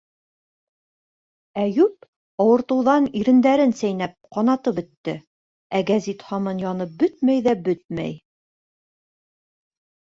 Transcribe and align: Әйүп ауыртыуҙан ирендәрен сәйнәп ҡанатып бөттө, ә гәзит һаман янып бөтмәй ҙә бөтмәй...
Әйүп 1.63 2.07
ауыртыуҙан 2.45 3.09
ирендәрен 3.21 3.75
сәйнәп 3.83 4.17
ҡанатып 4.39 4.81
бөттө, 4.81 5.17
ә 5.79 5.83
гәзит 5.93 6.25
һаман 6.33 6.67
янып 6.67 6.99
бөтмәй 7.05 7.47
ҙә 7.51 7.59
бөтмәй... 7.71 8.19